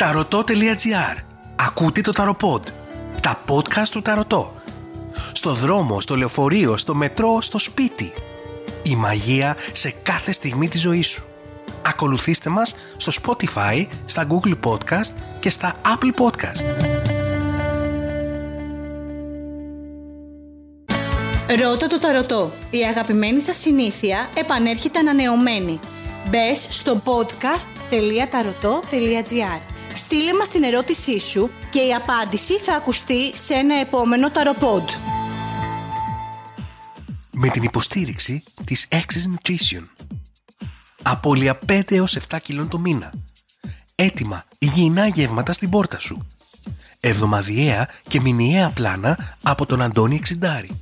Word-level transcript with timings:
Ταρωτό.gr 0.00 1.16
Ακούτε 1.56 2.00
το 2.00 2.12
Ταροποντ. 2.12 2.66
Τα 3.20 3.40
podcast 3.48 3.88
του 3.90 4.02
Ταρωτό. 4.02 4.54
Στο 5.32 5.52
δρόμο, 5.52 6.00
στο 6.00 6.16
λεωφορείο, 6.16 6.76
στο 6.76 6.94
μετρό, 6.94 7.40
στο 7.40 7.58
σπίτι. 7.58 8.12
Η 8.82 8.96
μαγεία 8.96 9.56
σε 9.72 9.94
κάθε 10.02 10.32
στιγμή 10.32 10.68
της 10.68 10.80
ζωής 10.80 11.08
σου. 11.08 11.24
Ακολουθήστε 11.82 12.50
μας 12.50 12.74
στο 12.96 13.12
Spotify, 13.22 13.86
στα 14.04 14.26
Google 14.30 14.54
Podcast 14.64 15.12
και 15.40 15.50
στα 15.50 15.74
Apple 15.84 16.12
Podcast. 16.22 16.64
Ρώτα 21.62 21.86
το 21.86 21.98
ταρωτό. 21.98 22.50
Η 22.70 22.78
αγαπημένη 22.78 23.40
σας 23.40 23.56
συνήθεια 23.56 24.28
επανέρχεται 24.34 24.98
ανανεωμένη. 24.98 25.80
Μπες 26.30 26.66
στο 26.70 27.02
podcast.tarotot.gr 27.04 29.78
Στείλε 29.94 30.34
μας 30.34 30.48
την 30.48 30.62
ερώτησή 30.62 31.20
σου 31.20 31.50
και 31.70 31.80
η 31.80 31.94
απάντηση 31.94 32.58
θα 32.58 32.74
ακουστεί 32.74 33.36
σε 33.36 33.54
ένα 33.54 33.74
επόμενο 33.74 34.30
ταροπόντ. 34.30 34.88
Με 37.30 37.48
την 37.48 37.62
υποστήριξη 37.62 38.42
της 38.64 38.88
Access 38.90 39.34
Nutrition. 39.34 39.82
Απόλυα 41.02 41.58
5 41.68 41.92
έως 41.92 42.16
7 42.30 42.36
κιλών 42.42 42.68
το 42.68 42.78
μήνα. 42.78 43.12
Έτοιμα 43.94 44.44
υγιεινά 44.58 45.06
γεύματα 45.06 45.52
στην 45.52 45.70
πόρτα 45.70 46.00
σου. 46.00 46.26
Εβδομαδιαία 47.00 47.88
και 48.08 48.20
μηνιαία 48.20 48.70
πλάνα 48.70 49.36
από 49.42 49.66
τον 49.66 49.82
Αντώνη 49.82 50.14
Εξιντάρη. 50.14 50.80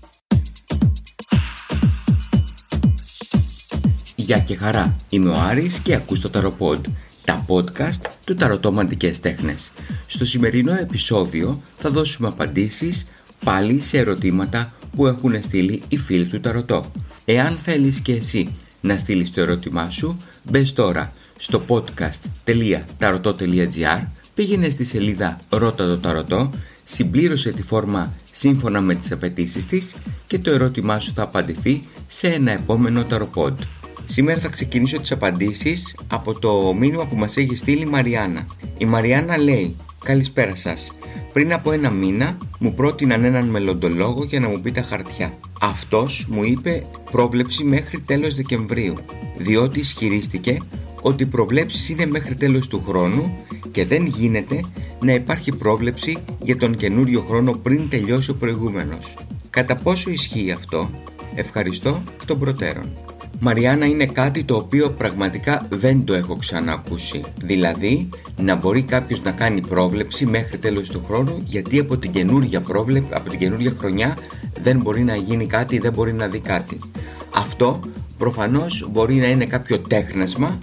Γεια 4.17 4.39
και 4.39 4.57
χαρά, 4.57 4.97
είμαι 5.09 5.31
ο 5.31 5.41
Άρης 5.41 5.79
και 5.79 5.95
ακούς 5.95 6.21
το 6.21 6.31
Ταροποντ, 6.31 6.87
τα 7.29 7.45
podcast 7.49 8.01
του 8.25 8.35
Ταρωτόμαντικές 8.35 9.21
Τέχνες. 9.21 9.73
Στο 10.07 10.25
σημερινό 10.25 10.73
επεισόδιο 10.73 11.63
θα 11.77 11.91
δώσουμε 11.91 12.29
απαντήσεις 12.29 13.05
πάλι 13.45 13.81
σε 13.81 13.99
ερωτήματα 13.99 14.73
που 14.97 15.07
έχουν 15.07 15.43
στείλει 15.43 15.83
οι 15.89 15.97
φίλοι 15.97 16.27
του 16.27 16.41
Ταρωτό. 16.41 16.93
Εάν 17.25 17.57
θέλεις 17.57 18.01
και 18.01 18.13
εσύ 18.13 18.57
να 18.81 18.99
στείλεις 18.99 19.33
το 19.33 19.41
ερώτημά 19.41 19.91
σου, 19.91 20.21
μπες 20.43 20.73
τώρα 20.73 21.11
στο 21.39 21.65
podcast.tarotot.gr 21.69 24.03
πήγαινε 24.35 24.69
στη 24.69 24.85
σελίδα 24.85 25.39
Ρώτα 25.49 25.87
το 25.87 25.99
Ταρωτό, 25.99 26.51
συμπλήρωσε 26.85 27.51
τη 27.51 27.63
φόρμα 27.63 28.15
σύμφωνα 28.31 28.81
με 28.81 28.95
τις 28.95 29.13
απαιτήσεις 29.13 29.67
της 29.67 29.95
και 30.27 30.39
το 30.39 30.51
ερώτημά 30.51 31.01
σου 31.01 31.13
θα 31.15 31.23
απαντηθεί 31.23 31.81
σε 32.07 32.29
ένα 32.29 32.53
επόμενο 32.53 33.05
Ταροπόντ. 33.05 33.61
Σήμερα 34.11 34.41
θα 34.41 34.49
ξεκινήσω 34.49 35.01
τις 35.01 35.13
απαντήσεις 35.13 35.97
από 36.07 36.39
το 36.39 36.75
μήνυμα 36.79 37.07
που 37.07 37.17
μας 37.17 37.37
έχει 37.37 37.57
στείλει 37.57 37.83
η 37.83 37.87
Μαριάννα. 37.87 38.47
Η 38.79 38.85
Μαριάννα 38.85 39.39
λέει 39.39 39.77
«Καλησπέρα 40.05 40.55
σας. 40.55 40.93
Πριν 41.33 41.53
από 41.53 41.73
ένα 41.73 41.91
μήνα 41.91 42.39
μου 42.61 42.75
πρότειναν 42.75 43.25
έναν 43.25 43.49
μελλοντολόγο 43.49 44.25
για 44.25 44.41
να 44.41 44.49
μου 44.49 44.61
πει 44.61 44.73
τα 44.73 44.83
χαρτιά. 44.83 45.33
Αυτός 45.61 46.27
μου 46.29 46.45
είπε 46.45 46.83
πρόβλεψη 47.11 47.65
μέχρι 47.65 48.01
τέλος 48.01 48.35
Δεκεμβρίου, 48.35 48.95
διότι 49.37 49.79
ισχυρίστηκε 49.79 50.59
ότι 51.03 51.23
οι 51.23 51.27
προβλέψεις 51.27 51.89
είναι 51.89 52.07
μέχρι 52.07 52.35
τέλος 52.35 52.69
του 52.69 52.85
χρόνου 52.89 53.37
και 53.71 53.87
δεν 53.87 54.07
γίνεται 54.07 54.61
να 55.01 55.13
υπάρχει 55.15 55.57
πρόβλεψη 55.57 56.19
για 56.43 56.57
τον 56.57 56.77
καινούριο 56.77 57.25
χρόνο 57.29 57.53
πριν 57.53 57.89
τελειώσει 57.89 58.31
ο 58.31 58.35
προηγούμενος. 58.35 59.17
Κατά 59.51 59.77
πόσο 59.77 60.11
ισχύει 60.11 60.51
αυτό, 60.51 60.91
ευχαριστώ 61.35 62.03
εκ 62.15 62.25
των 62.27 62.39
προτέρων. 62.39 63.08
Μαριάννα 63.41 63.87
είναι 63.87 64.07
κάτι 64.07 64.45
το 64.45 64.57
οποίο 64.57 64.91
πραγματικά 64.91 65.67
δεν 65.69 66.05
το 66.05 66.15
έχω 66.15 66.37
ξανακούσει. 66.37 67.25
Δηλαδή 67.37 68.09
να 68.37 68.55
μπορεί 68.55 68.83
κάποιος 68.83 69.23
να 69.23 69.31
κάνει 69.31 69.61
πρόβλεψη 69.61 70.27
μέχρι 70.27 70.59
τέλος 70.59 70.89
του 70.89 71.03
χρόνου 71.07 71.37
γιατί 71.45 71.79
από 71.79 71.97
την 71.97 72.11
καινούργια 72.11 72.61
πρόβλεψη, 72.61 73.11
από 73.15 73.31
την 73.31 73.39
καινούργια 73.39 73.75
χρονιά 73.79 74.17
δεν 74.63 74.81
μπορεί 74.81 75.03
να 75.03 75.17
γίνει 75.17 75.47
κάτι, 75.47 75.79
δεν 75.79 75.93
μπορεί 75.93 76.13
να 76.13 76.27
δει 76.27 76.39
κάτι. 76.39 76.79
Αυτό 77.35 77.81
προφανώς 78.19 78.89
μπορεί 78.91 79.15
να 79.15 79.27
είναι 79.27 79.45
κάποιο 79.45 79.79
τέχνασμα 79.79 80.59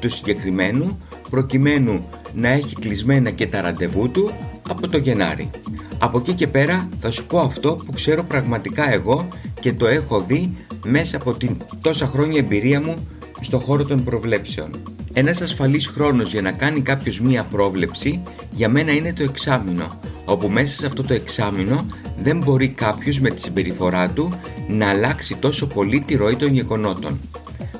του 0.00 0.10
συγκεκριμένου 0.10 0.98
προκειμένου 1.30 2.08
να 2.34 2.48
έχει 2.48 2.74
κλεισμένα 2.74 3.30
και 3.30 3.46
τα 3.46 3.60
ραντεβού 3.60 4.10
του 4.10 4.30
από 4.68 4.88
το 4.88 4.98
Γενάρη. 4.98 5.50
Από 5.98 6.18
εκεί 6.18 6.32
και 6.32 6.46
πέρα 6.46 6.88
θα 7.00 7.10
σου 7.10 7.26
πω 7.26 7.38
αυτό 7.38 7.76
που 7.86 7.92
ξέρω 7.92 8.24
πραγματικά 8.24 8.92
εγώ 8.92 9.28
και 9.60 9.72
το 9.72 9.86
έχω 9.86 10.20
δει 10.20 10.56
μέσα 10.84 11.16
από 11.16 11.32
την 11.32 11.56
τόσα 11.80 12.06
χρόνια 12.06 12.38
εμπειρία 12.38 12.80
μου 12.80 13.08
στον 13.40 13.60
χώρο 13.60 13.84
των 13.84 14.04
προβλέψεων. 14.04 14.70
Ένας 15.12 15.40
ασφαλής 15.40 15.86
χρόνος 15.86 16.32
για 16.32 16.42
να 16.42 16.52
κάνει 16.52 16.80
κάποιος 16.80 17.20
μία 17.20 17.42
πρόβλεψη 17.50 18.22
για 18.50 18.68
μένα 18.68 18.92
είναι 18.92 19.12
το 19.12 19.22
εξάμεινο, 19.22 20.00
όπου 20.24 20.48
μέσα 20.48 20.76
σε 20.76 20.86
αυτό 20.86 21.02
το 21.02 21.14
εξάμεινο 21.14 21.86
δεν 22.18 22.38
μπορεί 22.38 22.68
κάποιος 22.68 23.20
με 23.20 23.30
τη 23.30 23.40
συμπεριφορά 23.40 24.08
του 24.08 24.40
να 24.68 24.88
αλλάξει 24.88 25.36
τόσο 25.36 25.66
πολύ 25.66 26.00
τη 26.00 26.16
ροή 26.16 26.36
των 26.36 26.52
γεγονότων. 26.52 27.20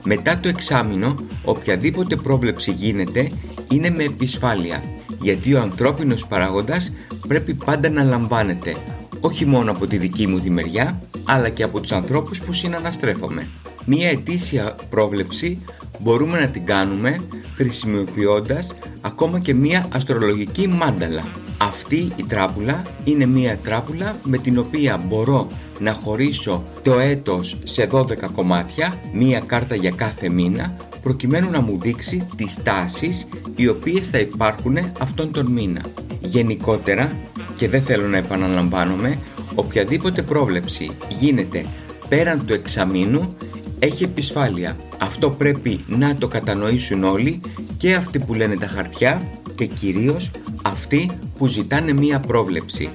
Μετά 0.04 0.38
το 0.38 0.48
εξάμεινο, 0.48 1.16
οποιαδήποτε 1.44 2.16
πρόβλεψη 2.16 2.70
γίνεται 2.70 3.30
είναι 3.72 3.90
με 3.90 4.02
επισφάλεια, 4.02 4.82
γιατί 5.20 5.54
ο 5.54 5.60
ανθρώπινος 5.60 6.26
παράγοντας 6.26 6.92
πρέπει 7.28 7.54
πάντα 7.54 7.90
να 7.90 8.02
λαμβάνεται, 8.02 8.76
όχι 9.26 9.46
μόνο 9.46 9.70
από 9.70 9.86
τη 9.86 9.96
δική 9.96 10.26
μου 10.26 10.40
τη 10.40 10.50
μεριά, 10.50 11.00
αλλά 11.24 11.48
και 11.48 11.62
από 11.62 11.80
τους 11.80 11.92
ανθρώπους 11.92 12.40
που 12.40 12.52
συναναστρέφομαι. 12.52 13.48
Μία 13.84 14.08
ετήσια 14.08 14.74
πρόβλεψη 14.90 15.64
μπορούμε 16.00 16.40
να 16.40 16.48
την 16.48 16.66
κάνουμε 16.66 17.20
χρησιμοποιώντας 17.56 18.74
ακόμα 19.00 19.38
και 19.38 19.54
μία 19.54 19.88
αστρολογική 19.92 20.68
μάνταλα. 20.68 21.24
Αυτή 21.58 22.12
η 22.16 22.24
τράπουλα 22.28 22.82
είναι 23.04 23.26
μία 23.26 23.56
τράπουλα 23.56 24.16
με 24.22 24.36
την 24.38 24.58
οποία 24.58 24.96
μπορώ 24.96 25.48
να 25.78 25.92
χωρίσω 25.92 26.62
το 26.82 26.98
έτος 26.98 27.58
σε 27.64 27.88
12 27.92 28.30
κομμάτια, 28.34 29.00
μία 29.12 29.42
κάρτα 29.46 29.74
για 29.74 29.90
κάθε 29.90 30.28
μήνα, 30.28 30.76
προκειμένου 31.02 31.50
να 31.50 31.60
μου 31.60 31.78
δείξει 31.78 32.26
τις 32.36 32.62
τάσεις 32.62 33.28
οι 33.56 33.68
οποίες 33.68 34.08
θα 34.08 34.18
υπάρχουν 34.18 34.78
αυτόν 35.00 35.32
τον 35.32 35.52
μήνα. 35.52 35.80
Γενικότερα, 36.20 37.12
και 37.56 37.68
δεν 37.68 37.82
θέλω 37.82 38.06
να 38.06 38.16
επαναλαμβάνομαι, 38.16 39.18
οποιαδήποτε 39.54 40.22
πρόβλεψη 40.22 40.90
γίνεται 41.08 41.66
πέραν 42.08 42.46
του 42.46 42.52
εξαμήνου 42.52 43.36
έχει 43.78 44.04
επισφάλεια. 44.04 44.76
Αυτό 44.98 45.30
πρέπει 45.30 45.80
να 45.86 46.14
το 46.14 46.28
κατανοήσουν 46.28 47.04
όλοι 47.04 47.40
και 47.76 47.94
αυτοί 47.94 48.18
που 48.18 48.34
λένε 48.34 48.56
τα 48.56 48.66
χαρτιά 48.66 49.22
και 49.54 49.66
κυρίως 49.66 50.30
αυτοί 50.62 51.10
που 51.36 51.46
ζητάνε 51.46 51.92
μία 51.92 52.20
πρόβλεψη. 52.20 52.90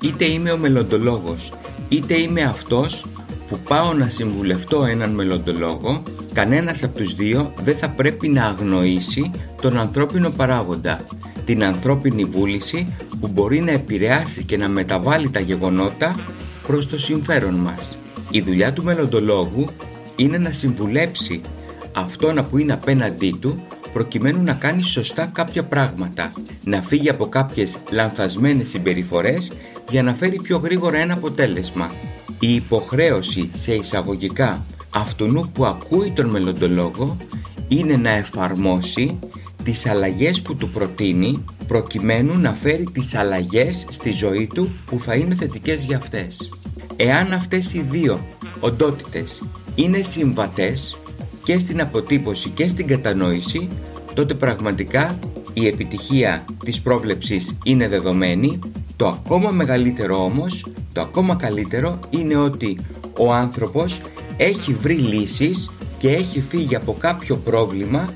Είτε 0.00 0.24
είμαι 0.24 0.50
ο 0.50 0.56
μελλοντολόγος, 0.56 1.52
είτε 1.88 2.14
είμαι 2.14 2.42
αυτός 2.42 3.06
που 3.48 3.58
πάω 3.68 3.92
να 3.92 4.08
συμβουλευτώ 4.08 4.84
έναν 4.84 5.10
μελλοντολόγο, 5.10 6.02
κανένας 6.32 6.82
από 6.82 6.98
τους 6.98 7.14
δύο 7.14 7.52
δεν 7.62 7.76
θα 7.76 7.88
πρέπει 7.88 8.28
να 8.28 8.44
αγνοήσει 8.44 9.30
τον 9.62 9.78
ανθρώπινο 9.78 10.30
παράγοντα, 10.30 11.00
την 11.44 11.64
ανθρώπινη 11.64 12.24
βούληση 12.24 12.94
που 13.20 13.28
μπορεί 13.28 13.60
να 13.60 13.70
επηρεάσει 13.70 14.44
και 14.44 14.56
να 14.56 14.68
μεταβάλει 14.68 15.30
τα 15.30 15.40
γεγονότα 15.40 16.14
προς 16.66 16.88
το 16.88 16.98
συμφέρον 16.98 17.54
μας. 17.54 17.98
Η 18.30 18.40
δουλειά 18.40 18.72
του 18.72 18.82
μελλοντολόγου 18.82 19.66
είναι 20.16 20.38
να 20.38 20.52
συμβουλέψει 20.52 21.40
αυτόν 21.96 22.46
που 22.50 22.58
είναι 22.58 22.72
απέναντί 22.72 23.36
του 23.40 23.66
προκειμένου 23.92 24.42
να 24.42 24.52
κάνει 24.52 24.82
σωστά 24.82 25.26
κάποια 25.26 25.62
πράγματα, 25.62 26.32
να 26.64 26.82
φύγει 26.82 27.10
από 27.10 27.26
κάποιες 27.28 27.76
λανθασμένες 27.90 28.68
συμπεριφορές 28.68 29.52
για 29.90 30.02
να 30.02 30.14
φέρει 30.14 30.36
πιο 30.42 30.56
γρήγορα 30.58 30.98
ένα 30.98 31.14
αποτέλεσμα. 31.14 31.90
Η 32.40 32.54
υποχρέωση 32.54 33.50
σε 33.54 33.74
εισαγωγικά 33.74 34.64
αυτού 34.94 35.50
που 35.54 35.64
ακούει 35.64 36.10
τον 36.10 36.26
μελλοντολόγο 36.30 37.16
είναι 37.68 37.96
να 37.96 38.10
εφαρμόσει 38.10 39.18
τις 39.68 39.86
αλλαγές 39.86 40.42
που 40.42 40.56
του 40.56 40.70
προτείνει 40.70 41.44
προκειμένου 41.66 42.38
να 42.38 42.52
φέρει 42.52 42.84
τις 42.92 43.14
αλλαγές 43.14 43.86
στη 43.90 44.12
ζωή 44.12 44.46
του 44.54 44.74
που 44.86 44.98
θα 44.98 45.14
είναι 45.14 45.34
θετικές 45.34 45.84
για 45.84 45.96
αυτές. 45.96 46.50
Εάν 46.96 47.32
αυτές 47.32 47.74
οι 47.74 47.80
δύο 47.80 48.26
οντότητες 48.60 49.42
είναι 49.74 50.02
συμβατές 50.02 50.98
και 51.44 51.58
στην 51.58 51.80
αποτύπωση 51.80 52.48
και 52.48 52.68
στην 52.68 52.86
κατανόηση 52.86 53.68
τότε 54.14 54.34
πραγματικά 54.34 55.18
η 55.52 55.66
επιτυχία 55.66 56.44
της 56.64 56.80
πρόβλεψης 56.80 57.58
είναι 57.64 57.88
δεδομένη 57.88 58.58
το 58.96 59.06
ακόμα 59.06 59.50
μεγαλύτερο 59.50 60.24
όμως, 60.24 60.66
το 60.92 61.00
ακόμα 61.00 61.34
καλύτερο 61.34 61.98
είναι 62.10 62.36
ότι 62.36 62.78
ο 63.18 63.32
άνθρωπος 63.32 64.00
έχει 64.36 64.72
βρει 64.72 64.94
λύσεις 64.94 65.70
και 65.98 66.08
έχει 66.08 66.40
φύγει 66.40 66.76
από 66.76 66.92
κάποιο 66.92 67.36
πρόβλημα 67.36 68.08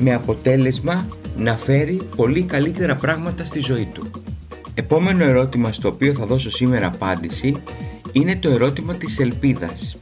με 0.00 0.14
αποτέλεσμα 0.14 1.06
να 1.36 1.56
φέρει 1.56 2.00
πολύ 2.16 2.42
καλύτερα 2.42 2.96
πράγματα 2.96 3.44
στη 3.44 3.60
ζωή 3.60 3.88
του. 3.94 4.10
Επόμενο 4.74 5.24
ερώτημα 5.24 5.72
στο 5.72 5.88
οποίο 5.88 6.12
θα 6.12 6.26
δώσω 6.26 6.50
σήμερα 6.50 6.86
απάντηση 6.86 7.54
είναι 8.12 8.36
το 8.36 8.50
ερώτημα 8.50 8.94
της 8.94 9.18
ελπίδας. 9.18 9.96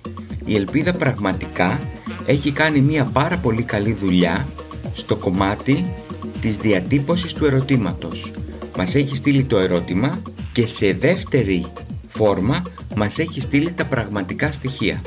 Η 0.45 0.57
ελπίδα 0.57 0.93
πραγματικά 0.93 1.81
έχει 2.27 2.53
κάνει 2.53 2.81
μια 2.81 3.05
πάρα 3.05 3.37
πολύ 3.37 3.63
καλή 3.63 3.93
δουλειά 3.93 4.47
στο 4.93 5.17
κομμάτι 5.17 5.93
της 6.41 6.57
διατύπωσης 6.57 7.33
του 7.33 7.45
ερωτήματος. 7.45 8.33
Μας 8.77 8.95
έχει 8.95 9.17
στείλει 9.17 9.45
το 9.45 9.59
ερώτημα 9.59 10.23
και 10.53 10.67
σε 10.67 10.93
δεύτερη 10.93 11.67
φόρμα 12.09 12.63
μας 12.97 13.19
έχει 13.19 13.41
στείλει 13.41 13.73
τα 13.73 13.85
πραγματικά 13.85 14.53
στοιχεία. 14.53 15.03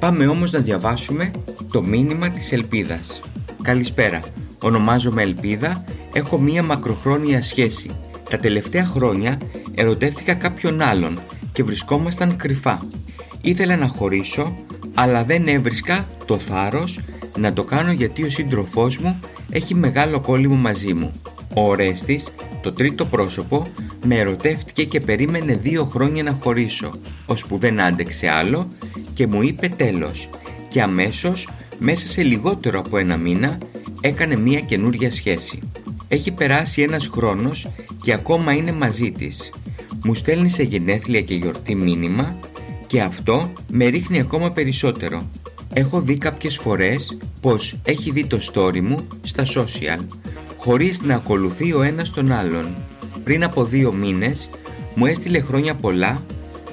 Πάμε 0.00 0.26
όμως 0.26 0.52
να 0.52 0.58
διαβάσουμε 0.58 1.30
το 1.72 1.82
μήνυμα 1.82 2.30
της 2.30 2.52
Ελπίδας. 2.52 3.20
Καλησπέρα, 3.66 4.20
ονομάζομαι 4.58 5.22
Ελπίδα, 5.22 5.84
έχω 6.12 6.38
μία 6.40 6.62
μακροχρόνια 6.62 7.42
σχέση. 7.42 7.90
Τα 8.30 8.36
τελευταία 8.36 8.86
χρόνια 8.86 9.38
ερωτεύτηκα 9.74 10.34
κάποιον 10.34 10.80
άλλον 10.80 11.18
και 11.52 11.62
βρισκόμασταν 11.62 12.36
κρυφά. 12.36 12.88
Ήθελα 13.40 13.76
να 13.76 13.88
χωρίσω, 13.88 14.56
αλλά 14.94 15.24
δεν 15.24 15.48
έβρισκα 15.48 16.06
το 16.24 16.38
θάρρος 16.38 17.00
να 17.36 17.52
το 17.52 17.64
κάνω 17.64 17.92
γιατί 17.92 18.24
ο 18.24 18.30
σύντροφός 18.30 18.98
μου 18.98 19.20
έχει 19.50 19.74
μεγάλο 19.74 20.20
κόλλημα 20.20 20.56
μαζί 20.56 20.94
μου. 20.94 21.12
Ο 21.54 21.68
Ορέστης, 21.68 22.30
το 22.62 22.72
τρίτο 22.72 23.04
πρόσωπο, 23.04 23.66
με 24.04 24.14
ερωτεύτηκε 24.14 24.84
και 24.84 25.00
περίμενε 25.00 25.54
δύο 25.56 25.84
χρόνια 25.84 26.22
να 26.22 26.38
χωρίσω, 26.42 26.92
ώσπου 27.26 27.58
δεν 27.58 27.80
άντεξε 27.80 28.28
άλλο 28.28 28.68
και 29.14 29.26
μου 29.26 29.42
είπε 29.42 29.68
τέλος 29.68 30.28
και 30.68 30.82
αμέσως 30.82 31.48
μέσα 31.78 32.08
σε 32.08 32.22
λιγότερο 32.22 32.78
από 32.78 32.96
ένα 32.96 33.16
μήνα 33.16 33.58
έκανε 34.00 34.36
μία 34.36 34.60
καινούρια 34.60 35.10
σχέση. 35.10 35.58
Έχει 36.08 36.30
περάσει 36.30 36.82
ένας 36.82 37.06
χρόνος 37.06 37.68
και 38.02 38.12
ακόμα 38.12 38.52
είναι 38.52 38.72
μαζί 38.72 39.12
της. 39.12 39.50
Μου 40.04 40.14
στέλνει 40.14 40.48
σε 40.48 40.62
γενέθλια 40.62 41.20
και 41.20 41.34
γιορτή 41.34 41.74
μήνυμα 41.74 42.38
και 42.86 43.00
αυτό 43.00 43.52
με 43.70 43.84
ρίχνει 43.86 44.20
ακόμα 44.20 44.52
περισσότερο. 44.52 45.30
Έχω 45.72 46.00
δει 46.00 46.18
κάποιες 46.18 46.56
φορές 46.56 47.18
πως 47.40 47.78
έχει 47.82 48.10
δει 48.10 48.26
το 48.26 48.38
story 48.52 48.80
μου 48.80 49.06
στα 49.22 49.44
social 49.46 50.04
χωρίς 50.56 51.02
να 51.02 51.14
ακολουθεί 51.14 51.72
ο 51.72 51.82
ένας 51.82 52.10
τον 52.10 52.32
άλλον. 52.32 52.74
Πριν 53.24 53.44
από 53.44 53.64
δύο 53.64 53.92
μήνες 53.92 54.48
μου 54.94 55.06
έστειλε 55.06 55.40
χρόνια 55.40 55.74
πολλά, 55.74 56.22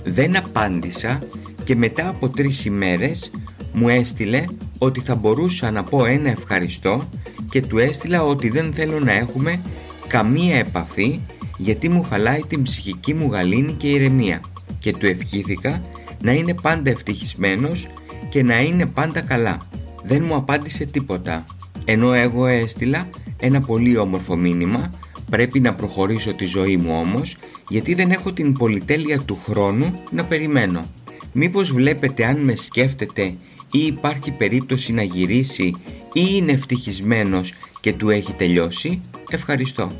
δεν 0.04 0.38
απάντησα 0.38 1.20
και 1.64 1.76
μετά 1.76 2.10
από 2.10 2.30
τρεις 2.30 2.66
ημέρες 2.66 3.32
μου 3.74 3.90
έστειλε 3.90 4.46
ότι 4.84 5.02
θα 5.02 5.16
μπορούσα 5.16 5.72
να 5.72 5.84
πω 5.84 6.06
ένα 6.06 6.30
ευχαριστώ 6.30 7.10
και 7.50 7.62
του 7.62 7.78
έστειλα 7.78 8.24
ότι 8.24 8.50
δεν 8.50 8.74
θέλω 8.74 9.00
να 9.00 9.12
έχουμε 9.12 9.62
καμία 10.08 10.58
επαφή 10.58 11.20
γιατί 11.58 11.90
μου 11.90 12.04
χαλάει 12.04 12.42
την 12.48 12.64
ψυχική 12.64 13.14
μου 13.14 13.32
γαλήνη 13.32 13.72
και 13.72 13.88
ηρεμία 13.88 14.42
και 14.80 14.92
του 14.92 15.06
ευχήθηκα 15.06 15.82
να 16.22 16.32
είναι 16.34 16.54
πάντα 16.54 16.90
ευτυχισμένος 16.90 17.88
και 18.30 18.44
να 18.44 18.62
είναι 18.62 18.86
πάντα 18.86 19.22
καλά. 19.22 19.62
Δεν 20.04 20.24
μου 20.24 20.36
απάντησε 20.36 20.86
τίποτα, 20.86 21.46
ενώ 21.86 22.14
εγώ 22.14 22.46
έστειλα 22.46 23.10
ένα 23.40 23.62
πολύ 23.62 23.98
όμορφο 23.98 24.36
μήνυμα 24.36 24.90
Πρέπει 25.34 25.60
να 25.60 25.76
προχωρήσω 25.76 26.34
τη 26.34 26.46
ζωή 26.46 26.78
μου 26.78 26.96
όμως 26.96 27.38
γιατί 27.70 27.94
δεν 27.94 28.12
έχω 28.12 28.34
την 28.34 28.54
πολυτέλεια 28.54 29.20
του 29.20 29.40
χρόνου 29.44 29.94
να 30.12 30.26
περιμένω. 30.26 30.86
Μήπως 31.32 31.72
βλέπετε 31.72 32.26
αν 32.26 32.38
με 32.38 32.56
σκέφτεται 32.56 33.34
ή 33.76 33.86
υπάρχει 33.86 34.32
περίπτωση 34.32 34.94
να 34.94 35.04
γυρίσει 35.04 35.76
ή 36.14 36.22
είναι 36.32 36.52
ευτυχισμένος 36.52 37.54
και 37.82 37.94
του 37.94 38.10
έχει 38.10 38.34
τελειώσει. 38.34 39.02
Ευχαριστώ. 39.30 39.92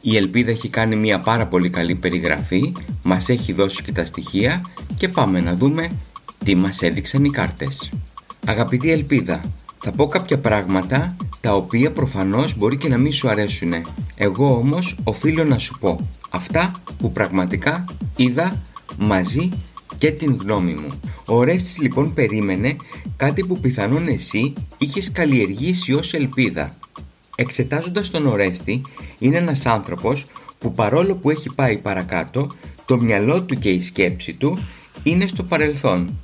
Η 0.00 0.16
Ελπίδα 0.16 0.50
έχει 0.50 0.68
κάνει 0.68 0.96
μια 0.96 1.20
πάρα 1.20 1.46
πολύ 1.46 1.70
καλή 1.70 1.94
περιγραφή, 1.94 2.72
μας 3.02 3.28
έχει 3.28 3.52
δώσει 3.52 3.82
και 3.82 3.92
τα 3.92 4.04
στοιχεία 4.04 4.64
και 4.96 5.08
πάμε 5.08 5.40
να 5.40 5.54
δούμε 5.54 5.90
τι 6.44 6.54
μας 6.54 6.82
έδειξαν 6.82 7.24
οι 7.24 7.30
κάρτες. 7.30 7.90
Αγαπητή 8.46 8.90
Ελπίδα, 8.90 9.40
θα 9.78 9.92
πω 9.92 10.06
κάποια 10.06 10.38
πράγματα 10.38 11.16
τα 11.40 11.54
οποία 11.54 11.92
προφανώς 11.92 12.56
μπορεί 12.56 12.76
και 12.76 12.88
να 12.88 12.98
μην 12.98 13.12
σου 13.12 13.28
αρέσουν. 13.28 13.72
Εγώ 14.14 14.56
όμως 14.56 14.96
οφείλω 15.04 15.44
να 15.44 15.58
σου 15.58 15.78
πω 15.80 16.08
αυτά 16.30 16.72
που 16.98 17.12
πραγματικά 17.12 17.84
είδα 18.16 18.62
μαζί 18.98 19.50
και 19.98 20.10
την 20.10 20.38
γνώμη 20.42 20.72
μου. 20.72 20.92
Ο 21.30 21.36
Ορέστης 21.36 21.78
λοιπόν 21.78 22.14
περίμενε 22.14 22.76
κάτι 23.16 23.44
που 23.44 23.60
πιθανόν 23.60 24.08
εσύ 24.08 24.52
είχες 24.78 25.12
καλλιεργήσει 25.12 25.92
ως 25.92 26.14
ελπίδα. 26.14 26.70
Εξετάζοντας 27.36 28.10
τον 28.10 28.26
Ορέστη 28.26 28.82
είναι 29.18 29.36
ένας 29.36 29.66
άνθρωπος 29.66 30.26
που 30.58 30.72
παρόλο 30.72 31.14
που 31.14 31.30
έχει 31.30 31.54
πάει 31.54 31.78
παρακάτω 31.78 32.50
το 32.84 32.98
μυαλό 32.98 33.42
του 33.42 33.58
και 33.58 33.70
η 33.70 33.80
σκέψη 33.80 34.34
του 34.34 34.58
είναι 35.02 35.26
στο 35.26 35.42
παρελθόν. 35.42 36.18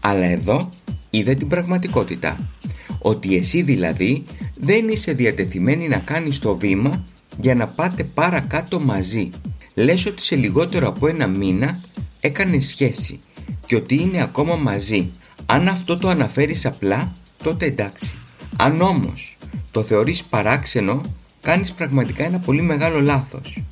Αλλά 0.00 0.24
εδώ 0.24 0.70
είδε 1.10 1.34
την 1.34 1.48
πραγματικότητα. 1.48 2.50
Ότι 2.98 3.36
εσύ 3.36 3.62
δηλαδή 3.62 4.24
δεν 4.60 4.88
είσαι 4.88 5.12
διατεθειμένη 5.12 5.88
να 5.88 5.98
κάνεις 5.98 6.38
το 6.38 6.56
βήμα 6.56 7.04
για 7.40 7.54
να 7.54 7.66
πάτε 7.66 8.04
παρακάτω 8.04 8.80
μαζί. 8.80 9.30
Λες 9.74 10.06
ότι 10.06 10.22
σε 10.22 10.36
λιγότερο 10.36 10.88
από 10.88 11.06
ένα 11.06 11.26
μήνα 11.26 11.80
έκανες 12.20 12.66
σχέση 12.66 13.18
και 13.66 13.76
ότι 13.76 13.94
είναι 13.94 14.22
ακόμα 14.22 14.56
μαζί. 14.56 15.10
Αν 15.46 15.68
αυτό 15.68 15.98
το 15.98 16.08
αναφέρεις 16.08 16.66
απλά, 16.66 17.12
τότε 17.42 17.66
εντάξει. 17.66 18.12
Αν 18.56 18.80
όμως 18.80 19.36
το 19.70 19.82
θεωρείς 19.82 20.22
παράξενο, 20.22 21.02
κάνεις 21.40 21.72
πραγματικά 21.72 22.24
ένα 22.24 22.38
πολύ 22.38 22.62
μεγάλο 22.62 23.00
λάθος. 23.00 23.62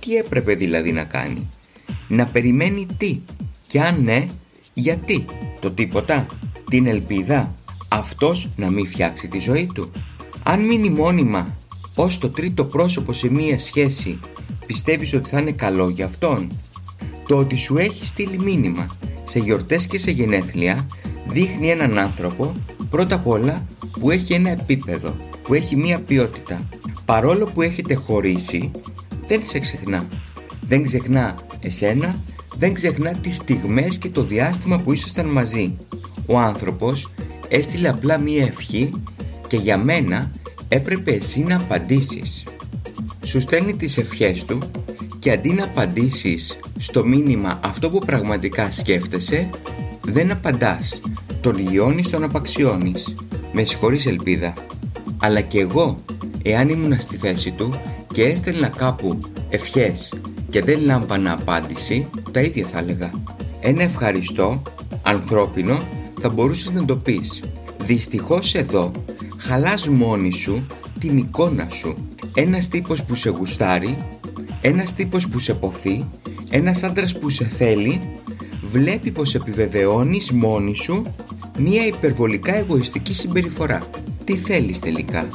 Τι 0.00 0.16
έπρεπε 0.16 0.54
δηλαδή 0.54 0.92
να 0.92 1.04
κάνει; 1.04 1.50
Να 2.08 2.26
περιμένει 2.26 2.86
τι; 2.96 3.20
Και 3.66 3.80
αν 3.80 4.02
ναι, 4.02 4.26
γιατί; 4.74 5.24
Το 5.60 5.70
τίποτα; 5.70 6.26
Την 6.70 6.86
ελπίδα; 6.86 7.54
Αυτός 7.88 8.48
να 8.56 8.70
μην 8.70 8.86
φτιάξει 8.86 9.28
τη 9.28 9.38
ζωή 9.38 9.70
του; 9.74 9.92
Αν 10.42 10.64
μείνει 10.64 10.90
μόνιμα 10.90 11.56
ως 11.94 12.18
το 12.18 12.30
τρίτο 12.30 12.64
πρόσωπο 12.64 13.12
σε 13.12 13.30
μία 13.30 13.58
σχέση, 13.58 14.20
πιστεύεις 14.66 15.14
ότι 15.14 15.28
θα 15.28 15.40
είναι 15.40 15.52
καλό 15.52 15.88
για 15.88 16.04
αυτόν; 16.04 16.48
Το 17.28 17.36
ότι 17.38 17.56
σου 17.56 17.76
έχει 17.76 18.06
στείλει 18.06 18.38
μήνυμα 18.38 18.86
σε 19.28 19.38
γιορτές 19.38 19.86
και 19.86 19.98
σε 19.98 20.10
γενέθλια 20.10 20.86
δείχνει 21.28 21.70
έναν 21.70 21.98
άνθρωπο 21.98 22.54
πρώτα 22.90 23.14
απ' 23.14 23.26
όλα 23.26 23.66
που 24.00 24.10
έχει 24.10 24.32
ένα 24.32 24.50
επίπεδο, 24.50 25.16
που 25.42 25.54
έχει 25.54 25.76
μία 25.76 26.00
ποιότητα. 26.00 26.68
Παρόλο 27.04 27.44
που 27.44 27.62
έχετε 27.62 27.94
χωρίσει, 27.94 28.70
δεν 29.26 29.40
σε 29.44 29.58
ξεχνά. 29.58 30.08
Δεν 30.60 30.82
ξεχνά 30.82 31.34
εσένα, 31.60 32.22
δεν 32.58 32.74
ξεχνά 32.74 33.12
τις 33.12 33.36
στιγμές 33.36 33.98
και 33.98 34.08
το 34.08 34.22
διάστημα 34.22 34.78
που 34.78 34.92
ήσασταν 34.92 35.26
μαζί. 35.26 35.76
Ο 36.26 36.38
άνθρωπος 36.38 37.14
έστειλε 37.48 37.88
απλά 37.88 38.18
μία 38.18 38.44
ευχή 38.44 38.90
και 39.48 39.56
για 39.56 39.78
μένα 39.78 40.30
έπρεπε 40.68 41.10
εσύ 41.10 41.40
να 41.40 41.56
απαντήσεις. 41.56 42.44
Σου 43.24 43.40
στέλνει 43.40 43.76
τις 43.76 43.98
ευχές 43.98 44.44
του 44.44 44.58
και 45.26 45.32
αντί 45.32 45.52
να 45.52 45.64
απαντήσεις 45.64 46.58
στο 46.78 47.04
μήνυμα 47.04 47.60
αυτό 47.64 47.90
που 47.90 47.98
πραγματικά 47.98 48.70
σκέφτεσαι, 48.70 49.50
δεν 50.04 50.30
απαντάς. 50.30 51.00
Τον 51.40 51.58
λιώνεις, 51.58 52.10
τον 52.10 52.22
απαξιώνεις. 52.22 53.14
Με 53.52 53.64
συγχωρείς 53.64 54.06
ελπίδα. 54.06 54.54
Αλλά 55.18 55.40
και 55.40 55.60
εγώ, 55.60 55.96
εάν 56.42 56.68
ήμουν 56.68 57.00
στη 57.00 57.16
θέση 57.16 57.50
του 57.50 57.74
και 58.12 58.24
έστελνα 58.24 58.68
κάπου 58.68 59.20
ευχές 59.48 60.12
και 60.50 60.62
δεν 60.62 60.80
λάμπανα 60.80 61.32
απάντηση, 61.32 62.08
τα 62.32 62.40
ίδια 62.40 62.66
θα 62.66 62.78
έλεγα. 62.78 63.10
Ένα 63.60 63.82
ευχαριστώ, 63.82 64.62
ανθρώπινο, 65.02 65.80
θα 66.20 66.28
μπορούσες 66.28 66.72
να 66.72 66.84
το 66.84 66.96
πεις. 66.96 67.42
Δυστυχώς 67.78 68.54
εδώ 68.54 68.90
χαλάς 69.36 69.88
μόνη 69.88 70.32
σου 70.32 70.66
την 70.98 71.16
εικόνα 71.16 71.68
σου. 71.70 71.94
Ένας 72.34 72.68
τύπος 72.68 73.04
που 73.04 73.14
σε 73.14 73.30
γουστάρει, 73.30 73.96
ένας 74.66 74.94
τύπος 74.94 75.28
που 75.28 75.38
σε 75.38 75.54
ποθεί, 75.54 76.08
ένας 76.50 76.82
άντρας 76.82 77.18
που 77.18 77.30
σε 77.30 77.44
θέλει, 77.44 78.00
βλέπει 78.62 79.10
πως 79.10 79.34
επιβεβαιώνεις 79.34 80.32
μόνη 80.32 80.76
σου 80.76 81.02
μία 81.58 81.86
υπερβολικά 81.86 82.56
εγωιστική 82.56 83.14
συμπεριφορά. 83.14 83.82
Τι 84.24 84.36
θέλεις 84.36 84.80
τελικά; 84.80 85.28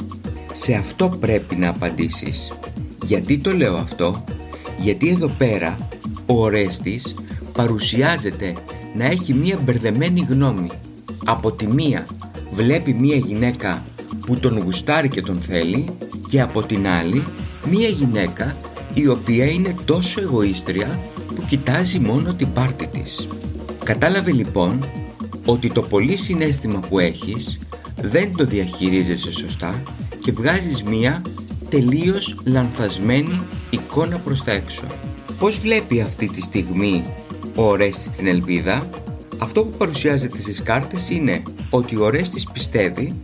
Σε 0.52 0.74
αυτό 0.74 1.08
πρέπει 1.20 1.56
να 1.56 1.68
απαντήσεις. 1.68 2.52
Γιατί 3.04 3.38
το 3.38 3.52
λέω 3.52 3.76
αυτό, 3.76 4.24
γιατί 4.78 5.08
εδώ 5.08 5.28
πέρα 5.28 5.76
ο 6.26 6.42
Ορέστης 6.42 7.14
παρουσιάζεται 7.52 8.52
να 8.94 9.04
έχει 9.04 9.34
μία 9.34 9.58
μπερδεμένη 9.64 10.26
γνώμη. 10.28 10.68
Από 11.24 11.52
τη 11.52 11.66
μία 11.66 12.06
βλέπει 12.54 12.94
μία 12.94 13.16
γυναίκα 13.16 13.82
που 14.26 14.38
τον 14.38 14.58
γουστάρει 14.58 15.08
και 15.08 15.22
τον 15.22 15.38
θέλει 15.38 15.84
και 16.28 16.40
από 16.40 16.62
την 16.62 16.86
άλλη 16.86 17.24
μία 17.70 17.88
γυναίκα 17.88 18.56
η 18.94 19.06
οποία 19.08 19.44
είναι 19.44 19.74
τόσο 19.84 20.20
εγωίστρια 20.20 21.00
που 21.34 21.44
κοιτάζει 21.46 21.98
μόνο 21.98 22.34
την 22.34 22.52
πάρτη 22.52 22.86
της. 22.86 23.28
Κατάλαβε 23.84 24.32
λοιπόν 24.32 24.84
ότι 25.44 25.70
το 25.70 25.82
πολύ 25.82 26.16
συνέστημα 26.16 26.80
που 26.80 26.98
έχεις 26.98 27.58
δεν 28.02 28.36
το 28.36 28.44
διαχειρίζεσαι 28.44 29.32
σωστά 29.32 29.82
και 30.22 30.32
βγάζεις 30.32 30.82
μία 30.82 31.22
τελείως 31.68 32.38
λανθασμένη 32.44 33.40
εικόνα 33.70 34.18
προς 34.18 34.44
τα 34.44 34.52
έξω. 34.52 34.82
Πώς 35.38 35.58
βλέπει 35.58 36.00
αυτή 36.00 36.28
τη 36.28 36.40
στιγμή 36.40 37.04
ο 37.54 37.62
Ορέστης 37.62 38.10
την 38.10 38.26
ελπίδα; 38.26 38.88
Αυτό 39.38 39.64
που 39.64 39.76
παρουσιάζεται 39.76 40.40
στις 40.40 40.62
κάρτες 40.62 41.10
είναι 41.10 41.42
ότι 41.70 41.96
ο 41.96 42.04
Ορέστης 42.04 42.46
πιστεύει 42.52 43.20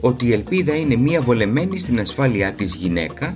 ότι 0.00 0.26
η 0.26 0.32
ελπίδα 0.32 0.76
είναι 0.76 0.96
μία 0.96 1.20
βολεμένη 1.20 1.78
στην 1.78 2.00
ασφάλειά 2.00 2.52
της 2.52 2.74
γυναίκα 2.74 3.34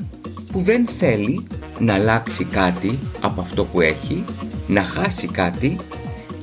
που 0.53 0.61
δεν 0.61 0.87
θέλει 0.87 1.47
να 1.79 1.95
αλλάξει 1.95 2.45
κάτι 2.45 2.99
από 3.21 3.41
αυτό 3.41 3.65
που 3.65 3.81
έχει, 3.81 4.25
να 4.67 4.83
χάσει 4.83 5.27
κάτι 5.27 5.77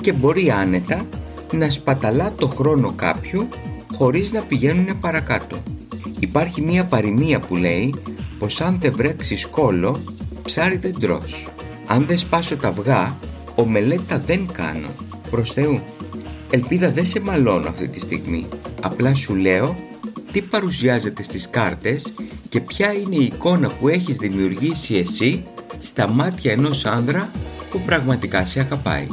και 0.02 0.14
μπορεί 0.14 0.52
άνετα 0.52 1.06
να 1.52 1.70
σπαταλά 1.70 2.34
το 2.34 2.48
χρόνο 2.48 2.94
κάποιου 2.96 3.48
χωρίς 3.94 4.32
να 4.32 4.42
πηγαίνουν 4.42 5.00
παρακάτω. 5.00 5.58
Υπάρχει 6.20 6.62
μία 6.62 6.86
παροιμία 6.86 7.40
που 7.40 7.56
λέει 7.56 7.96
πως 8.40 8.62
αν 8.62 8.78
δεν 8.82 8.94
βρέξεις 8.96 9.46
κόλο, 9.46 10.04
ψάρι 10.44 10.78
δεν 10.78 11.00
τρως. 11.00 11.48
Αν 11.88 12.06
δεν 12.06 12.18
σπάσω 12.18 12.58
τα 12.58 12.68
αυγά, 12.68 13.20
ομελέτα 13.56 14.20
δεν 14.20 14.48
κάνω. 14.52 14.90
Προς 15.30 15.52
Θεού, 15.52 15.80
ελπίδα 16.50 16.92
δεν 16.92 17.06
σε 17.06 17.20
μαλώνω 17.20 17.70
αυτή 17.70 17.88
τη 17.88 18.00
στιγμή. 18.00 18.48
Απλά 18.82 19.14
σου 19.14 19.36
λέω 19.36 19.76
τι 20.32 20.42
παρουσιάζεται 20.42 21.24
στις 21.24 21.50
κάρτες 21.50 22.14
και 22.56 22.62
ποια 22.62 22.94
είναι 22.94 23.16
η 23.16 23.24
εικόνα 23.24 23.70
που 23.70 23.88
έχεις 23.88 24.18
δημιουργήσει 24.18 24.96
εσύ 24.96 25.44
στα 25.80 26.10
μάτια 26.10 26.52
ενός 26.52 26.86
άνδρα 26.86 27.32
που 27.72 27.80
πραγματικά 27.80 28.46
σε 28.46 28.60
αγαπάει; 28.60 29.08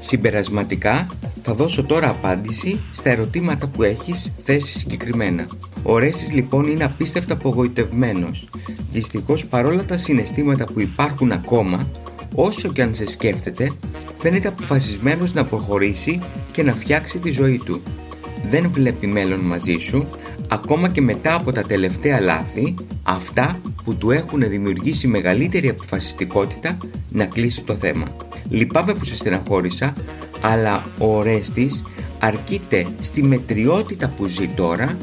Συμπερασματικά 0.00 1.06
θα 1.42 1.54
δώσω 1.54 1.84
τώρα 1.84 2.08
απάντηση 2.08 2.80
στα 2.92 3.10
ερωτήματα 3.10 3.68
που 3.68 3.82
έχεις 3.82 4.32
θέσει 4.44 4.78
συγκεκριμένα. 4.78 5.46
Ο 5.82 5.98
Ρέστης 5.98 6.32
λοιπόν 6.32 6.66
είναι 6.66 6.84
απίστευτα 6.84 7.34
απογοητευμένος. 7.34 8.48
Δυστυχώς 8.90 9.46
παρόλα 9.46 9.84
τα 9.84 9.96
συναισθήματα 9.96 10.64
που 10.64 10.80
υπάρχουν 10.80 11.32
ακόμα, 11.32 11.90
όσο 12.34 12.72
και 12.72 12.82
αν 12.82 12.94
σε 12.94 13.08
σκέφτεται, 13.08 13.72
φαίνεται 14.18 14.48
αποφασισμένος 14.48 15.34
να 15.34 15.44
προχωρήσει 15.44 16.20
και 16.52 16.62
να 16.62 16.74
φτιάξει 16.74 17.18
τη 17.18 17.30
ζωή 17.30 17.60
του. 17.64 17.82
Δεν 18.50 18.70
βλέπει 18.72 19.06
μέλλον 19.06 19.40
μαζί 19.40 19.76
σου, 19.78 20.08
ακόμα 20.50 20.88
και 20.88 21.00
μετά 21.00 21.34
από 21.34 21.52
τα 21.52 21.62
τελευταία 21.62 22.20
λάθη, 22.20 22.74
αυτά 23.02 23.58
που 23.84 23.94
του 23.94 24.10
έχουν 24.10 24.42
δημιουργήσει 24.48 25.06
μεγαλύτερη 25.06 25.68
αποφασιστικότητα 25.68 26.78
να 27.10 27.24
κλείσει 27.24 27.62
το 27.62 27.74
θέμα. 27.74 28.06
Λυπάμαι 28.48 28.94
που 28.94 29.04
σε 29.04 29.16
στεναχώρησα, 29.16 29.94
αλλά 30.40 30.84
ο 30.98 31.16
Ορέστης 31.16 31.84
αρκείται 32.18 32.86
στη 33.00 33.22
μετριότητα 33.22 34.08
που 34.08 34.26
ζει 34.26 34.48
τώρα 34.48 34.96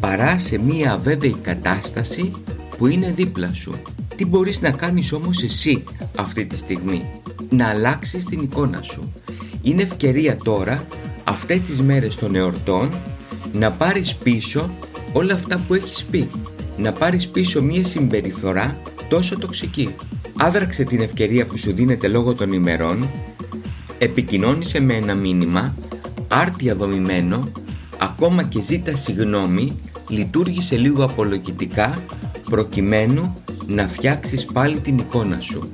παρά 0.00 0.38
σε 0.38 0.58
μία 0.62 0.92
αβέβαιη 0.92 1.36
κατάσταση 1.42 2.30
που 2.78 2.86
είναι 2.86 3.12
δίπλα 3.16 3.54
σου. 3.54 3.72
Τι 4.16 4.26
μπορείς 4.26 4.60
να 4.60 4.70
κάνεις 4.70 5.12
όμως 5.12 5.42
εσύ 5.42 5.84
αυτή 6.16 6.44
τη 6.44 6.56
στιγμή; 6.56 7.10
Να 7.50 7.68
αλλάξεις 7.68 8.24
την 8.24 8.40
εικόνα 8.40 8.82
σου. 8.82 9.12
Είναι 9.62 9.82
ευκαιρία 9.82 10.36
τώρα 10.36 10.86
αυτές 11.24 11.60
τις 11.60 11.80
μέρες 11.80 12.16
των 12.16 12.34
εορτών 12.34 12.90
να 13.54 13.70
πάρεις 13.70 14.14
πίσω 14.14 14.70
όλα 15.12 15.34
αυτά 15.34 15.64
που 15.66 15.74
έχεις 15.74 16.04
πει. 16.04 16.30
Να 16.76 16.92
πάρεις 16.92 17.28
πίσω 17.28 17.62
μία 17.62 17.84
συμπεριφορά 17.84 18.76
τόσο 19.08 19.38
τοξική. 19.38 19.94
Άδραξε 20.36 20.84
την 20.84 21.00
ευκαιρία 21.00 21.46
που 21.46 21.58
σου 21.58 21.72
δίνεται 21.72 22.08
λόγω 22.08 22.34
των 22.34 22.52
ημερών, 22.52 23.10
επικοινώνησε 23.98 24.80
με 24.80 24.94
ένα 24.94 25.14
μήνυμα, 25.14 25.74
άρτια 26.28 26.74
δομημένο, 26.74 27.52
ακόμα 27.98 28.42
και 28.42 28.62
ζήτα 28.62 28.96
συγνώμη, 28.96 29.80
λειτουργήσε 30.08 30.76
λίγο 30.76 31.04
απολογητικά 31.04 31.98
προκειμένου 32.50 33.34
να 33.66 33.88
φτιάξεις 33.88 34.44
πάλι 34.44 34.80
την 34.80 34.98
εικόνα 34.98 35.40
σου. 35.40 35.70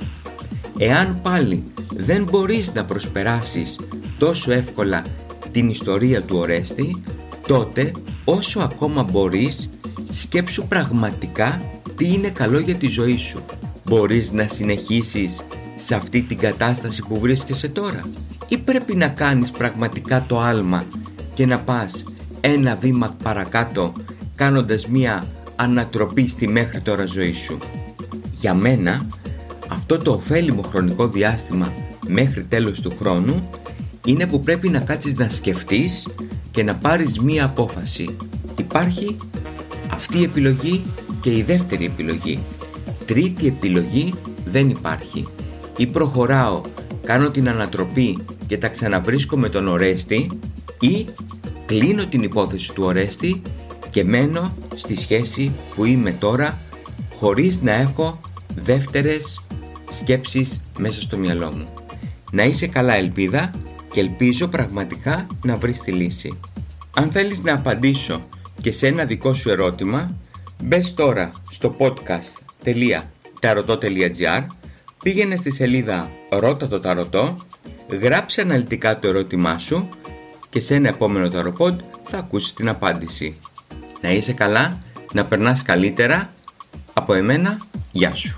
Εάν 0.79 1.21
πάλι 1.23 1.63
δεν 1.97 2.23
μπορείς 2.31 2.73
να 2.75 2.85
προσπεράσεις 2.85 3.81
τόσο 4.19 4.53
εύκολα 4.53 5.05
την 5.53 5.69
ιστορία 5.69 6.23
του 6.23 6.37
Ορέστη, 6.37 7.03
τότε 7.51 7.93
όσο 8.25 8.61
ακόμα 8.61 9.03
μπορείς 9.03 9.71
σκέψου 10.11 10.67
πραγματικά 10.69 11.63
τι 11.97 12.13
είναι 12.13 12.29
καλό 12.29 12.59
για 12.59 12.75
τη 12.75 12.89
ζωή 12.89 13.19
σου. 13.19 13.45
Μπορείς 13.85 14.33
να 14.33 14.49
συνεχίσεις 14.49 15.41
σε 15.77 15.95
αυτή 15.95 16.23
την 16.23 16.39
κατάσταση 16.39 17.03
που 17.09 17.19
βρίσκεσαι 17.19 17.69
τώρα; 17.69 18.09
Ή 18.49 18.59
πρέπει 18.59 18.97
να 18.97 19.09
κάνεις 19.09 19.51
πραγματικά 19.51 20.25
το 20.29 20.41
άλμα 20.41 20.85
και 21.35 21.47
να 21.47 21.59
πας 21.59 22.05
ένα 22.41 22.77
βήμα 22.77 23.17
παρακάτω 23.23 23.93
κάνοντας 24.35 24.87
μία 24.87 25.27
ανατροπή 25.57 26.29
στη 26.29 26.49
μέχρι 26.49 26.81
τώρα 26.81 27.07
ζωή 27.07 27.33
σου; 27.33 27.59
Για 28.41 28.55
μένα 28.55 29.07
αυτό 29.69 29.99
το 29.99 30.13
ωφέλιμο 30.13 30.63
χρονικό 30.63 31.09
διάστημα 31.09 31.73
μέχρι 32.07 32.45
τέλος 32.45 32.81
του 32.81 32.93
χρόνου 32.99 33.51
είναι 34.05 34.27
που 34.27 34.41
πρέπει 34.41 34.69
να 34.69 34.81
κάτσεις 34.81 35.15
να 35.15 35.29
σκεφτείς 35.29 36.07
και 36.51 36.63
να 36.63 36.77
πάρεις 36.77 37.19
μία 37.19 37.45
απόφαση. 37.45 38.17
Υπάρχει 38.59 39.17
αυτή 39.91 40.19
η 40.19 40.23
επιλογή 40.23 40.83
και 41.21 41.37
η 41.37 41.43
δεύτερη 41.43 41.85
επιλογή. 41.85 42.43
Τρίτη 43.07 43.47
επιλογή 43.47 44.15
δεν 44.45 44.69
υπάρχει. 44.69 45.27
Ή 45.77 45.87
προχωράω, 45.87 46.61
κάνω 47.05 47.31
την 47.31 47.49
ανατροπή 47.49 48.19
και 48.47 48.59
τα 48.59 48.69
ξαναβρίσκω 48.69 49.37
με 49.37 49.49
τον 49.49 49.69
Ορέστη 49.69 50.31
ή 50.81 51.07
κλείνω 51.67 52.05
την 52.05 52.23
υπόθεση 52.23 52.73
του 52.73 52.83
Ορέστη 52.83 53.43
και 53.91 54.05
μένω 54.05 54.55
στη 54.75 54.97
σχέση 54.97 55.53
που 55.75 55.85
είμαι 55.85 56.13
τώρα 56.13 56.59
χωρίς 57.19 57.61
να 57.61 57.73
έχω 57.73 58.21
δεύτερες 58.55 59.41
σκέψεις 59.91 60.61
μέσα 60.79 61.01
στο 61.01 61.17
μυαλό 61.17 61.53
μου. 61.57 61.65
Να 62.33 62.43
είσαι 62.43 62.67
καλά 62.67 62.95
ελπίδα 62.95 63.51
και 63.93 64.01
ελπίζω 64.01 64.49
πραγματικά 64.49 65.27
να 65.45 65.57
βρεις 65.57 65.81
τη 65.81 65.93
λύση. 65.93 66.41
Αν 66.95 67.11
θέλεις 67.11 67.43
να 67.43 67.55
απαντήσω 67.55 68.21
και 68.61 68.73
σε 68.73 68.87
ένα 68.87 69.05
δικό 69.05 69.35
σου 69.35 69.51
ερώτημα, 69.51 70.17
μπες 70.63 70.95
τώρα 70.95 71.33
στο 71.51 71.77
podcast.tarotot.gr 71.79 74.47
πήγαινε 75.03 75.37
στη 75.37 75.51
σελίδα 75.51 76.11
Ρώτα 76.31 76.69
το 76.69 76.81
Ταρωτό, 76.81 77.37
γράψε 78.01 78.41
αναλυτικά 78.41 78.99
το 78.99 79.09
ερώτημά 79.09 79.59
σου 79.59 79.89
και 80.49 80.61
σε 80.61 80.75
ένα 80.75 80.89
επόμενο 80.89 81.29
ταροπόντ 81.29 81.81
θα 82.09 82.19
ακούσεις 82.19 82.53
την 82.53 82.69
απάντηση. 82.69 83.37
Να 84.01 84.13
είσαι 84.13 84.33
καλά, 84.33 84.79
να 85.13 85.25
περνάς 85.25 85.63
καλύτερα. 85.63 86.33
Από 86.93 87.15
εμένα, 87.15 87.59
γεια 87.93 88.15
σου. 88.15 88.37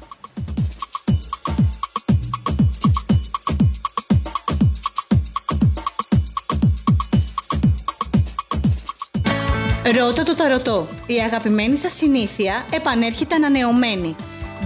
Ρώτα 9.85 10.23
το 10.23 10.35
ταρωτό. 10.35 10.89
Η 11.07 11.15
αγαπημένη 11.15 11.77
σας 11.77 11.93
συνήθεια 11.93 12.67
επανέρχεται 12.71 13.35
ανανεωμένη. 13.35 14.17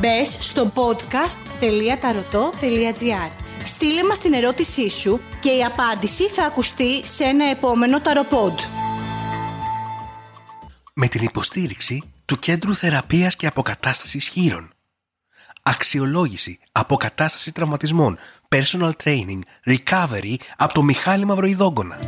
Μπες 0.01 0.37
στο 0.41 0.73
podcast.tarotot.gr 0.75 3.31
Στείλε 3.65 4.05
μας 4.05 4.19
την 4.19 4.33
ερώτησή 4.33 4.91
σου 4.91 5.21
και 5.41 5.51
η 5.51 5.65
απάντηση 5.65 6.29
θα 6.29 6.45
ακουστεί 6.45 7.07
σε 7.07 7.25
ένα 7.25 7.51
επόμενο 7.51 8.01
ταροπόντ. 8.01 8.59
Με 10.95 11.09
την 11.09 11.23
υποστήριξη 11.23 12.03
του 12.25 12.39
Κέντρου 12.39 12.75
Θεραπείας 12.75 13.37
και 13.37 13.47
Αποκατάστασης 13.47 14.29
Χείρων. 14.29 14.71
Αξιολόγηση, 15.63 16.59
αποκατάσταση 16.73 17.53
τραυματισμών, 17.53 18.19
personal 18.49 18.91
training, 19.05 19.41
recovery 19.67 20.35
από 20.57 20.75
το 20.75 20.83
Μιχάλη 20.83 21.25
Μαυροϊδόγκονα. 21.25 21.99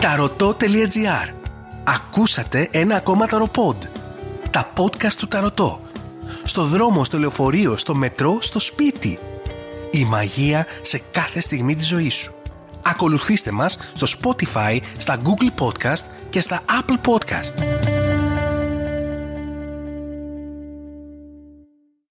Ταρωτό.gr 0.00 1.43
Ακούσατε 1.84 2.68
ένα 2.70 2.96
ακόμα 2.96 3.26
ταροπόντ. 3.26 3.82
Τα 4.50 4.72
podcast 4.76 5.12
του 5.18 5.28
Ταρωτό. 5.28 5.80
Στο 6.44 6.64
δρόμο, 6.64 7.04
στο 7.04 7.18
λεωφορείο, 7.18 7.76
στο 7.76 7.94
μετρό, 7.94 8.38
στο 8.40 8.58
σπίτι. 8.58 9.18
Η 9.90 10.04
μαγεία 10.04 10.66
σε 10.80 11.02
κάθε 11.10 11.40
στιγμή 11.40 11.76
της 11.76 11.86
ζωής 11.86 12.14
σου. 12.14 12.34
Ακολουθήστε 12.82 13.50
μας 13.50 13.78
στο 13.92 14.06
Spotify, 14.20 14.78
στα 14.96 15.16
Google 15.24 15.62
Podcast 15.62 16.04
και 16.30 16.40
στα 16.40 16.60
Apple 16.68 17.10
Podcast. 17.10 17.93